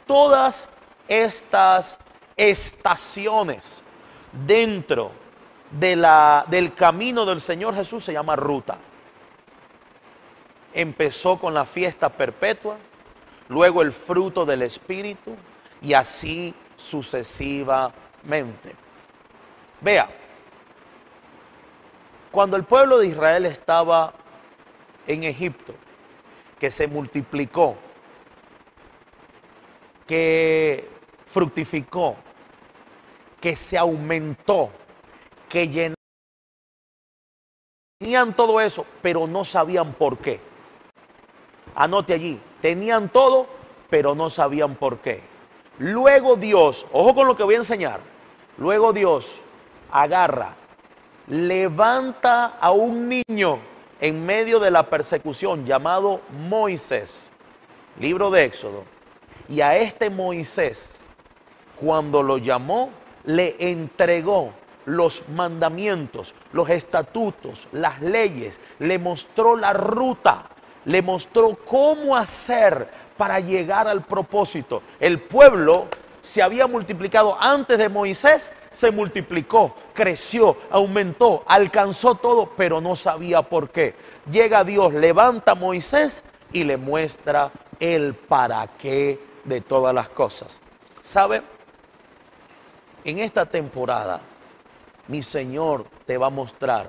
[0.06, 0.68] Todas
[1.06, 1.98] estas
[2.36, 3.82] estaciones
[4.46, 5.10] dentro
[5.70, 8.78] de la, del camino del Señor Jesús se llama ruta.
[10.72, 12.76] Empezó con la fiesta perpetua,
[13.48, 15.36] luego el fruto del Espíritu
[15.82, 18.74] y así sucesivamente.
[19.80, 20.08] Vea,
[22.30, 24.12] cuando el pueblo de Israel estaba
[25.06, 25.74] en Egipto,
[26.58, 27.76] que se multiplicó,
[30.06, 30.88] que
[31.26, 32.16] fructificó,
[33.40, 34.70] que se aumentó,
[35.48, 35.94] que
[38.00, 40.40] Tenían todo eso, pero no sabían por qué.
[41.74, 43.48] Anote allí, tenían todo,
[43.90, 45.20] pero no sabían por qué.
[45.78, 48.00] Luego Dios, ojo con lo que voy a enseñar,
[48.56, 49.40] luego Dios
[49.90, 50.54] agarra,
[51.26, 53.58] levanta a un niño
[54.00, 57.32] en medio de la persecución llamado Moisés,
[57.98, 58.84] libro de Éxodo,
[59.48, 61.00] y a este Moisés,
[61.80, 62.90] cuando lo llamó,
[63.24, 64.52] le entregó
[64.84, 70.46] los mandamientos, los estatutos, las leyes, le mostró la ruta,
[70.84, 74.82] le mostró cómo hacer para llegar al propósito.
[74.98, 75.88] El pueblo
[76.22, 83.42] se había multiplicado antes de Moisés, se multiplicó, creció, aumentó, alcanzó todo, pero no sabía
[83.42, 83.96] por qué.
[84.30, 90.60] Llega Dios, levanta a Moisés y le muestra el para qué de todas las cosas.
[91.02, 91.42] ¿Sabe?
[93.02, 94.20] En esta temporada
[95.08, 96.86] mi Señor te va a mostrar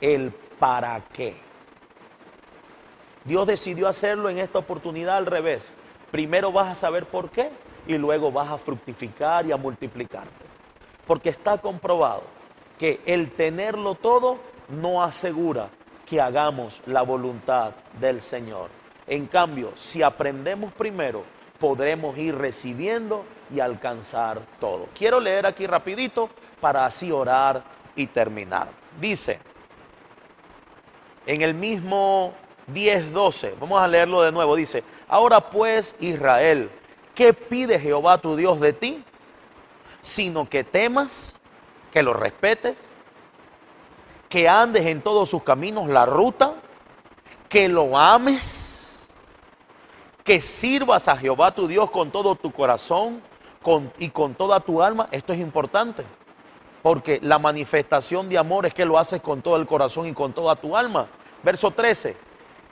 [0.00, 1.36] el para qué.
[3.24, 5.72] Dios decidió hacerlo en esta oportunidad al revés.
[6.10, 7.50] Primero vas a saber por qué
[7.86, 10.47] y luego vas a fructificar y a multiplicarte.
[11.08, 12.22] Porque está comprobado
[12.78, 15.70] que el tenerlo todo no asegura
[16.06, 18.70] que hagamos la voluntad del Señor.
[19.08, 21.24] En cambio, si aprendemos primero,
[21.58, 24.88] podremos ir recibiendo y alcanzar todo.
[24.96, 27.62] Quiero leer aquí rapidito para así orar
[27.96, 28.68] y terminar.
[29.00, 29.40] Dice,
[31.26, 32.32] en el mismo
[32.72, 36.70] 10.12, vamos a leerlo de nuevo, dice, ahora pues Israel,
[37.14, 39.04] ¿qué pide Jehová tu Dios de ti?
[40.00, 41.34] Sino que temas,
[41.92, 42.88] que lo respetes,
[44.28, 46.54] que andes en todos sus caminos la ruta,
[47.48, 49.08] que lo ames,
[50.22, 53.22] que sirvas a Jehová tu Dios con todo tu corazón
[53.98, 55.08] y con toda tu alma.
[55.10, 56.04] Esto es importante.
[56.82, 60.32] Porque la manifestación de amor es que lo haces con todo el corazón y con
[60.32, 61.08] toda tu alma.
[61.42, 62.16] Verso 13,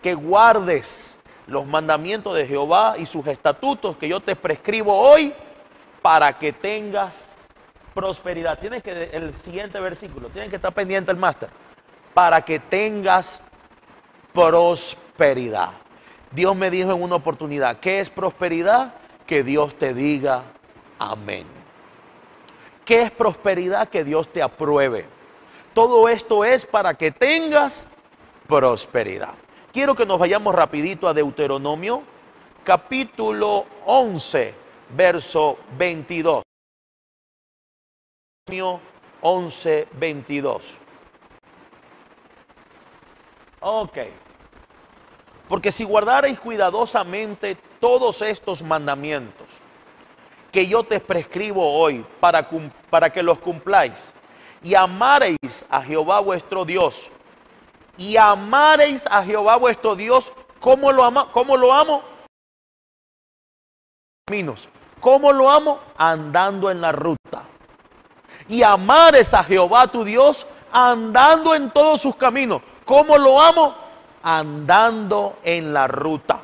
[0.02, 5.34] que guardes los mandamientos de Jehová y sus estatutos que yo te prescribo hoy
[6.06, 7.34] para que tengas
[7.92, 8.60] prosperidad.
[8.60, 11.48] Tienes que, el siguiente versículo, tienes que estar pendiente el máster.
[12.14, 13.42] Para que tengas
[14.32, 15.70] prosperidad.
[16.30, 18.94] Dios me dijo en una oportunidad, ¿qué es prosperidad?
[19.26, 20.44] Que Dios te diga
[21.00, 21.44] amén.
[22.84, 23.88] ¿Qué es prosperidad?
[23.88, 25.06] Que Dios te apruebe.
[25.74, 27.88] Todo esto es para que tengas
[28.46, 29.34] prosperidad.
[29.72, 32.04] Quiero que nos vayamos rapidito a Deuteronomio,
[32.62, 36.42] capítulo 11, verso 22.
[38.46, 38.80] Deuteronomio
[39.22, 40.78] 11, 22.
[43.60, 43.98] Ok.
[45.48, 49.60] Porque si guardareis cuidadosamente todos estos mandamientos,
[50.52, 52.48] que yo te prescribo hoy para,
[52.88, 54.14] para que los cumpláis.
[54.62, 57.10] Y amareis a Jehová vuestro Dios.
[57.96, 60.32] Y amareis a Jehová vuestro Dios.
[60.60, 62.02] ¿Cómo lo, ama, cómo lo amo?
[64.24, 64.68] Caminos.
[65.00, 65.80] ¿Cómo lo amo?
[65.96, 67.42] Andando en la ruta.
[68.48, 72.62] Y amares a Jehová tu Dios andando en todos sus caminos.
[72.84, 73.74] ¿Cómo lo amo?
[74.22, 76.40] Andando en la ruta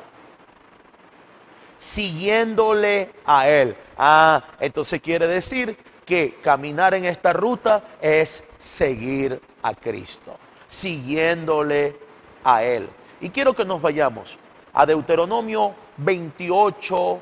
[1.83, 3.75] siguiéndole a Él.
[3.97, 11.97] Ah, entonces quiere decir que caminar en esta ruta es seguir a Cristo, siguiéndole
[12.43, 12.87] a Él.
[13.19, 14.37] Y quiero que nos vayamos
[14.73, 17.19] a Deuteronomio 28,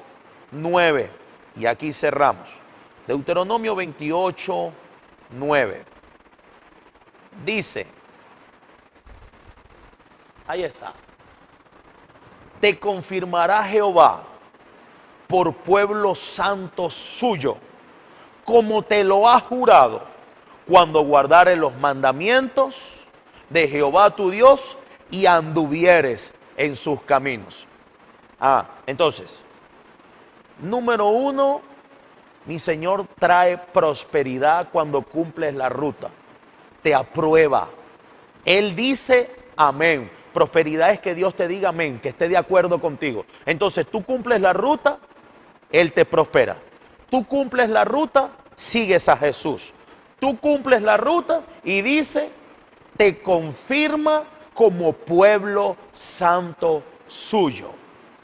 [0.52, 1.21] 9.
[1.56, 2.60] Y aquí cerramos.
[3.08, 4.74] Deuteronomio 28,
[5.32, 5.86] 9.
[7.44, 7.88] Dice,
[10.48, 10.94] ahí está,
[12.60, 14.24] te confirmará Jehová
[15.28, 17.58] por pueblo santo suyo,
[18.44, 20.04] como te lo ha jurado,
[20.68, 23.06] cuando guardares los mandamientos
[23.50, 24.78] de Jehová tu Dios
[25.10, 27.66] y anduvieres en sus caminos.
[28.40, 29.44] Ah, entonces,
[30.62, 31.62] número uno,
[32.46, 36.10] mi Señor trae prosperidad cuando cumples la ruta.
[36.82, 37.70] Te aprueba.
[38.46, 40.10] Él dice amén.
[40.34, 43.26] Prosperidad es que Dios te diga amén, que esté de acuerdo contigo.
[43.46, 45.00] Entonces tú cumples la ruta,
[45.72, 46.56] Él te prospera.
[47.10, 49.74] Tú cumples la ruta, sigues a Jesús.
[50.20, 52.30] Tú cumples la ruta y dice,
[52.96, 57.72] te confirma como pueblo santo suyo.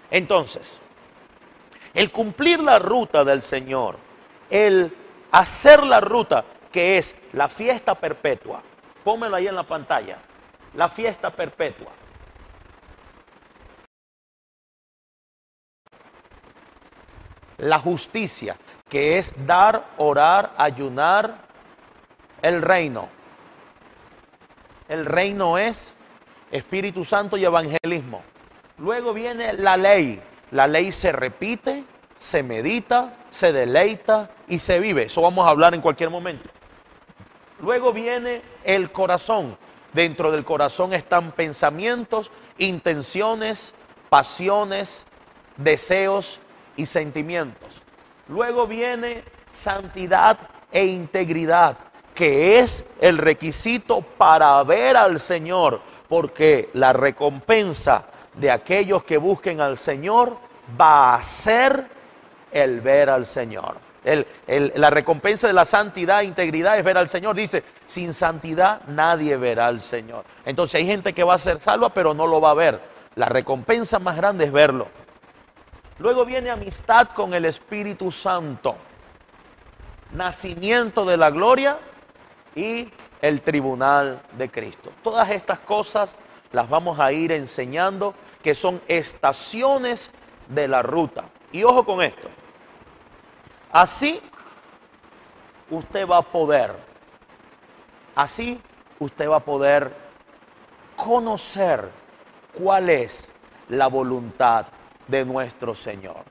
[0.09, 0.79] Entonces,
[1.97, 3.97] el cumplir la ruta del Señor,
[4.51, 4.95] el
[5.31, 8.61] hacer la ruta que es la fiesta perpetua,
[9.03, 10.19] pónmelo ahí en la pantalla,
[10.75, 11.87] la fiesta perpetua.
[17.57, 18.55] La justicia,
[18.87, 21.47] que es dar, orar, ayunar,
[22.43, 23.09] el reino.
[24.87, 25.97] El reino es
[26.51, 28.21] Espíritu Santo y evangelismo.
[28.77, 30.21] Luego viene la ley.
[30.51, 31.83] La ley se repite,
[32.15, 35.03] se medita, se deleita y se vive.
[35.03, 36.49] Eso vamos a hablar en cualquier momento.
[37.61, 39.57] Luego viene el corazón.
[39.93, 43.73] Dentro del corazón están pensamientos, intenciones,
[44.09, 45.05] pasiones,
[45.55, 46.39] deseos
[46.75, 47.83] y sentimientos.
[48.27, 50.37] Luego viene santidad
[50.71, 51.77] e integridad,
[52.13, 58.05] que es el requisito para ver al Señor, porque la recompensa
[58.39, 60.37] de aquellos que busquen al Señor
[60.79, 61.87] va a ser
[62.51, 63.77] el ver al Señor.
[64.05, 67.35] la recompensa de la santidad e integridad es ver al Señor.
[67.35, 70.23] Dice, sin santidad nadie verá al Señor.
[70.45, 72.79] Entonces hay gente que va a ser salva, pero no lo va a ver.
[73.15, 74.87] La recompensa más grande es verlo.
[75.99, 78.75] Luego viene amistad con el Espíritu Santo.
[80.13, 81.79] Nacimiento de la gloria
[82.55, 82.89] y
[83.21, 84.91] el tribunal de Cristo.
[85.03, 86.17] Todas estas cosas
[86.51, 90.11] las vamos a ir enseñando que son estaciones
[90.47, 91.25] de la ruta.
[91.51, 92.29] Y ojo con esto.
[93.71, 94.21] Así
[95.69, 96.75] usted va a poder,
[98.15, 98.61] así
[98.99, 99.93] usted va a poder
[100.95, 101.91] conocer
[102.53, 103.31] cuál es
[103.69, 104.67] la voluntad
[105.07, 106.23] de nuestro Señor.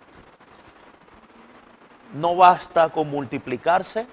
[2.14, 4.06] No basta con multiplicarse,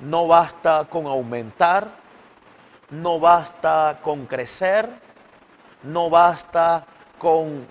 [0.00, 1.88] no basta con aumentar,
[2.90, 5.03] no basta con crecer,
[5.84, 6.86] no basta
[7.18, 7.66] con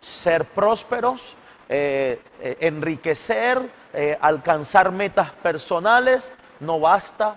[0.00, 1.34] ser prósperos,
[1.68, 7.36] eh, eh, enriquecer, eh, alcanzar metas personales, no basta.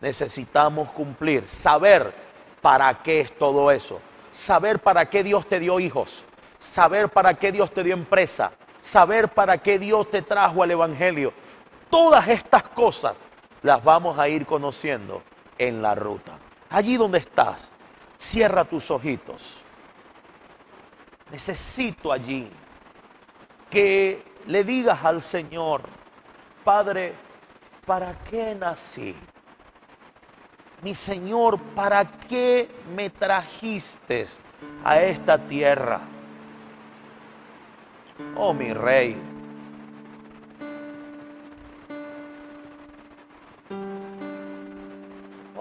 [0.00, 2.12] Necesitamos cumplir, saber
[2.62, 4.00] para qué es todo eso,
[4.30, 6.24] saber para qué Dios te dio hijos,
[6.58, 11.32] saber para qué Dios te dio empresa, saber para qué Dios te trajo al Evangelio.
[11.90, 13.14] Todas estas cosas
[13.62, 15.22] las vamos a ir conociendo
[15.58, 16.38] en la ruta.
[16.70, 17.72] Allí donde estás,
[18.18, 19.62] Cierra tus ojitos.
[21.30, 22.50] Necesito allí
[23.70, 25.82] que le digas al Señor,
[26.64, 27.14] Padre,
[27.86, 29.14] ¿para qué nací?
[30.82, 34.24] Mi Señor, ¿para qué me trajiste
[34.84, 36.00] a esta tierra?
[38.36, 39.16] Oh mi Rey,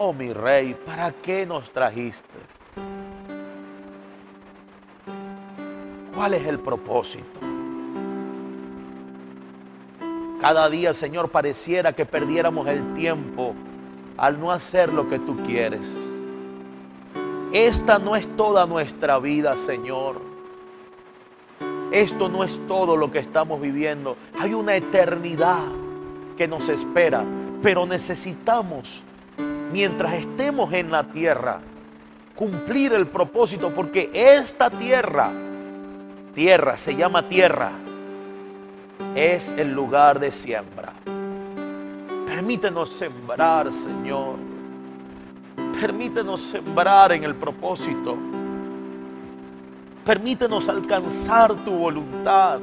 [0.10, 2.40] Oh mi rey, ¿para qué nos trajiste?
[6.16, 7.42] ¿Cuál es el propósito?
[10.40, 13.54] Cada día, Señor, pareciera que perdiéramos el tiempo
[14.16, 16.02] al no hacer lo que tú quieres.
[17.52, 20.22] Esta no es toda nuestra vida, Señor.
[21.92, 24.16] Esto no es todo lo que estamos viviendo.
[24.40, 25.66] Hay una eternidad
[26.38, 27.26] que nos espera,
[27.62, 29.04] pero necesitamos
[29.72, 31.60] mientras estemos en la tierra,
[32.36, 35.32] cumplir el propósito, porque esta tierra,
[36.34, 37.72] tierra, se llama tierra,
[39.16, 40.94] es el lugar de siembra.
[42.26, 44.36] Permítenos sembrar, Señor.
[45.80, 48.18] Permítenos sembrar en el propósito.
[50.06, 52.60] Permítenos alcanzar tu voluntad.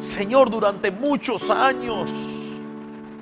[0.00, 2.10] Señor, durante muchos años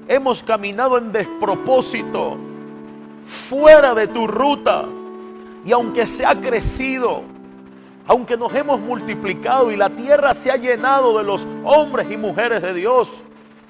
[0.08, 2.36] hemos caminado en despropósito,
[3.26, 4.84] fuera de tu ruta.
[5.64, 7.22] Y aunque se ha crecido,
[8.06, 12.62] aunque nos hemos multiplicado y la tierra se ha llenado de los hombres y mujeres
[12.62, 13.12] de Dios,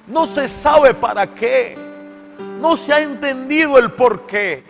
[0.07, 1.77] no se sabe para qué.
[2.59, 4.63] No se ha entendido el por qué.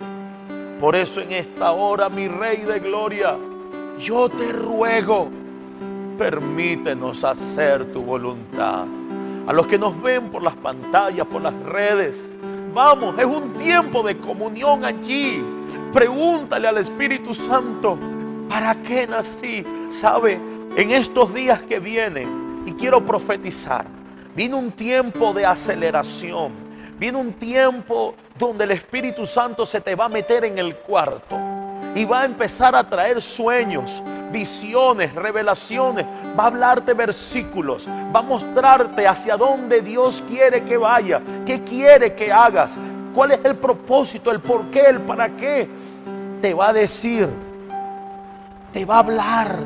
[0.79, 3.37] Por eso en esta hora, mi Rey de Gloria,
[3.99, 5.29] yo te ruego,
[6.17, 8.85] permítenos hacer tu voluntad
[9.51, 12.31] a los que nos ven por las pantallas, por las redes,
[12.73, 15.43] Vamos, es un tiempo de comunión allí.
[15.91, 17.97] Pregúntale al Espíritu Santo,
[18.47, 19.65] ¿para qué nací?
[19.89, 20.39] ¿Sabe?
[20.77, 23.85] En estos días que vienen, y quiero profetizar,
[24.33, 26.53] viene un tiempo de aceleración,
[26.97, 31.37] viene un tiempo donde el Espíritu Santo se te va a meter en el cuarto
[31.93, 36.05] y va a empezar a traer sueños, visiones, revelaciones,
[36.37, 42.13] va a hablarte versículos, va a mostrarte hacia dónde Dios quiere que vaya, qué quiere
[42.15, 42.73] que hagas,
[43.13, 45.67] cuál es el propósito, el por qué, el para qué.
[46.41, 47.27] Te va a decir,
[48.71, 49.59] te va a hablar,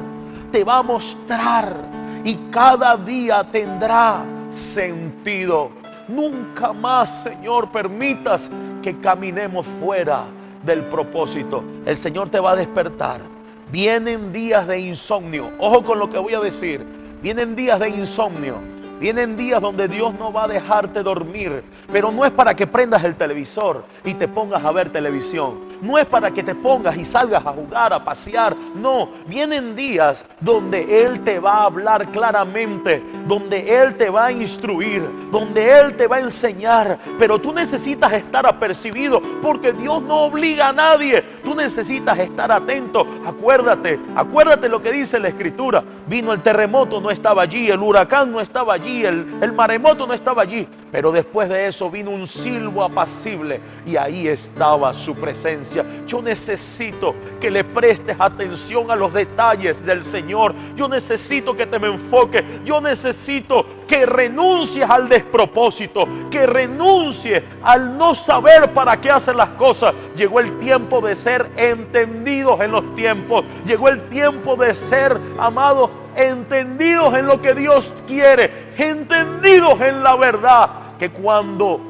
[0.52, 1.76] te va a mostrar
[2.24, 5.72] y cada día tendrá sentido.
[6.08, 8.52] Nunca más, Señor, permitas
[8.82, 10.24] que caminemos fuera
[10.64, 11.64] del propósito.
[11.86, 13.35] El Señor te va a despertar.
[13.72, 15.52] Vienen días de insomnio.
[15.60, 16.86] Ojo con lo que voy a decir.
[17.22, 18.75] Vienen días de insomnio.
[19.00, 23.04] Vienen días donde Dios no va a dejarte dormir, pero no es para que prendas
[23.04, 25.66] el televisor y te pongas a ver televisión.
[25.82, 28.56] No es para que te pongas y salgas a jugar, a pasear.
[28.74, 34.32] No, vienen días donde Él te va a hablar claramente, donde Él te va a
[34.32, 36.98] instruir, donde Él te va a enseñar.
[37.20, 41.22] Pero tú necesitas estar apercibido porque Dios no obliga a nadie.
[41.44, 43.06] Tú necesitas estar atento.
[43.26, 45.84] Acuérdate, acuérdate lo que dice la Escritura.
[46.08, 50.44] Vino el terremoto, no estaba allí, el huracán no estaba allí el, maremoto no estaba
[50.44, 55.84] allí, pero después de eso vino un silbo apacible y ahí estaba su presencia.
[56.06, 60.54] Yo necesito que le prestes atención a los detalles del Señor.
[60.76, 62.44] Yo necesito que te me enfoques.
[62.64, 69.50] Yo necesito que renuncies al despropósito, que renuncies al no saber para qué hacen las
[69.50, 69.94] cosas.
[70.16, 73.44] Llegó el tiempo de ser entendidos en los tiempos.
[73.66, 80.16] Llegó el tiempo de ser amados entendidos en lo que Dios quiere, entendidos en la
[80.16, 81.82] verdad, que cuando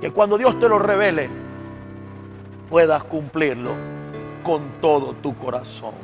[0.00, 1.30] que cuando Dios te lo revele
[2.68, 3.72] puedas cumplirlo
[4.42, 5.94] con todo tu corazón.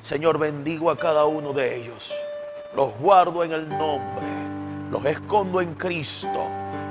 [0.00, 2.12] Señor, bendigo a cada uno de ellos.
[2.74, 4.26] Los guardo en el nombre,
[4.90, 6.46] los escondo en Cristo,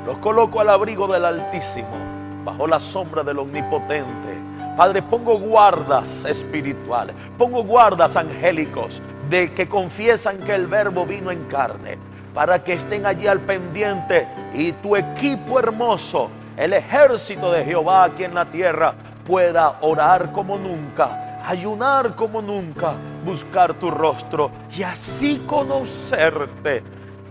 [0.05, 1.95] los coloco al abrigo del Altísimo,
[2.43, 4.38] bajo la sombra del Omnipotente
[4.80, 11.43] Padre, pongo guardas espirituales, pongo guardas angélicos de que confiesan que el verbo vino en
[11.49, 11.97] carne,
[12.34, 18.23] para que estén allí al pendiente y tu equipo hermoso, el ejército de Jehová aquí
[18.23, 18.93] en la tierra,
[19.27, 22.93] pueda orar como nunca, ayunar como nunca,
[23.25, 26.84] buscar tu rostro y así conocerte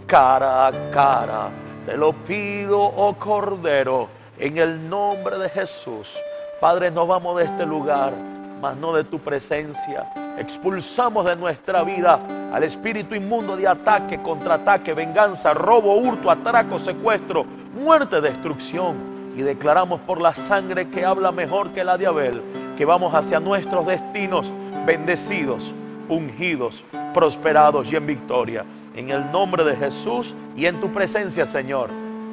[0.07, 1.49] cara a cara.
[1.86, 6.14] Te lo pido, oh Cordero, en el nombre de Jesús.
[6.61, 8.12] Padre, no vamos de este lugar,
[8.61, 10.11] mas no de tu presencia.
[10.36, 12.18] Expulsamos de nuestra vida
[12.52, 17.44] al espíritu inmundo de ataque, contraataque, venganza, robo, hurto, atraco, secuestro,
[17.74, 18.96] muerte, destrucción.
[19.36, 22.42] Y declaramos por la sangre que habla mejor que la de Abel,
[22.76, 24.50] que vamos hacia nuestros destinos
[24.84, 25.72] bendecidos,
[26.09, 26.82] ungidos,
[27.14, 28.64] prosperados y en victoria.
[28.96, 31.90] En el nombre de Jesús y en tu presencia, Señor.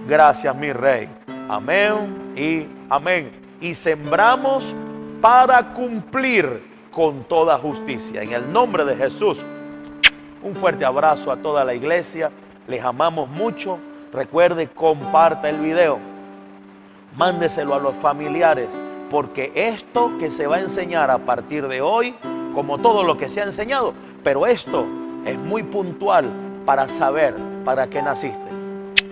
[0.08, 1.08] Gracias, mi Rey.
[1.48, 4.74] Amén y amén y sembramos
[5.22, 8.22] para cumplir con toda justicia.
[8.22, 9.44] En el nombre de Jesús,
[10.44, 12.32] un fuerte abrazo a toda la iglesia.
[12.68, 13.80] Les amamos mucho.
[14.14, 16.00] Recuerde, comparta el video.
[17.18, 18.68] Mándeselo a los familiares.
[19.10, 22.16] Porque esto que se va a enseñar a partir de hoy,
[22.54, 23.94] como todo lo que se ha enseñado,
[24.24, 24.86] pero esto
[25.26, 26.30] es muy puntual
[26.66, 28.40] para saber para qué naciste.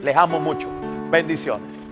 [0.02, 0.68] Les amo mucho.
[1.12, 1.83] Bendiciones.